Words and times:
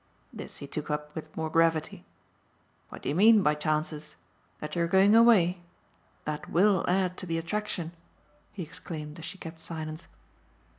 This 0.33 0.57
he 0.57 0.65
took 0.65 0.89
up 0.89 1.13
with 1.13 1.37
more 1.37 1.51
gravity. 1.51 2.05
"What 2.89 3.03
do 3.03 3.09
you 3.09 3.13
mean 3.13 3.43
by 3.43 3.53
chances? 3.53 4.15
That 4.59 4.75
you're 4.75 4.87
going 4.87 5.13
away? 5.13 5.61
That 6.25 6.49
WILL 6.49 6.85
add 6.87 7.17
to 7.17 7.27
the 7.27 7.37
attraction!" 7.37 7.91
he 8.51 8.63
exclaimed 8.63 9.19
as 9.19 9.25
she 9.25 9.37
kept 9.37 9.59
silence. 9.59 10.07